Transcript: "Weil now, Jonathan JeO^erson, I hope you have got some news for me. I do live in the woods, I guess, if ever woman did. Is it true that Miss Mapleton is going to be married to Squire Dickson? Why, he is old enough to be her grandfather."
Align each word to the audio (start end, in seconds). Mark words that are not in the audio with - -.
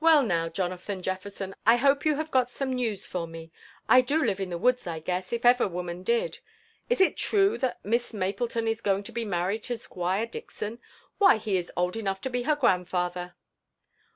"Weil 0.00 0.24
now, 0.24 0.48
Jonathan 0.48 1.02
JeO^erson, 1.02 1.54
I 1.64 1.76
hope 1.76 2.04
you 2.04 2.16
have 2.16 2.32
got 2.32 2.50
some 2.50 2.72
news 2.72 3.06
for 3.06 3.28
me. 3.28 3.52
I 3.88 4.00
do 4.00 4.24
live 4.24 4.40
in 4.40 4.50
the 4.50 4.58
woods, 4.58 4.88
I 4.88 4.98
guess, 4.98 5.32
if 5.32 5.44
ever 5.46 5.68
woman 5.68 6.02
did. 6.02 6.40
Is 6.90 7.00
it 7.00 7.16
true 7.16 7.56
that 7.58 7.78
Miss 7.84 8.12
Mapleton 8.12 8.66
is 8.66 8.80
going 8.80 9.04
to 9.04 9.12
be 9.12 9.24
married 9.24 9.62
to 9.62 9.76
Squire 9.76 10.26
Dickson? 10.26 10.80
Why, 11.18 11.36
he 11.36 11.56
is 11.56 11.70
old 11.76 11.94
enough 11.94 12.20
to 12.22 12.28
be 12.28 12.42
her 12.42 12.56
grandfather." 12.56 13.36